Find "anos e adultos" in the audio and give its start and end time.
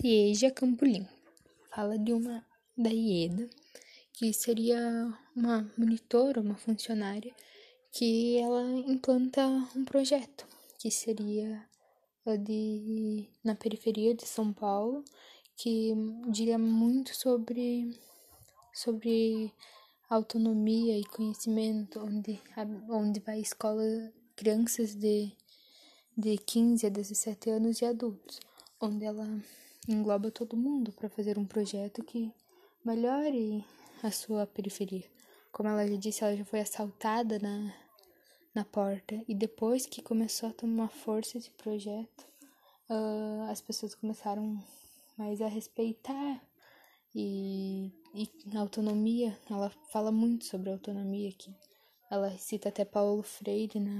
27.50-28.40